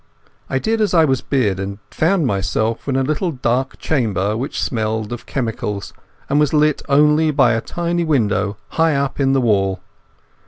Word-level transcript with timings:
I 0.49 0.57
did 0.57 0.81
as 0.81 0.95
I 0.95 1.05
was 1.05 1.21
bid, 1.21 1.59
and 1.59 1.77
found 1.91 2.25
myself 2.25 2.87
in 2.87 2.95
a 2.95 3.03
little 3.03 3.29
dark 3.31 3.77
chamber 3.77 4.35
which 4.35 4.59
smelt 4.59 5.11
of 5.11 5.27
chemicals, 5.27 5.93
and 6.27 6.39
was 6.39 6.53
lit 6.55 6.81
only 6.89 7.29
by 7.29 7.53
a 7.53 7.61
tiny 7.61 8.03
window 8.03 8.57
high 8.69 8.95
up 8.95 9.19
in 9.19 9.33
the 9.33 9.41
wall. 9.41 9.79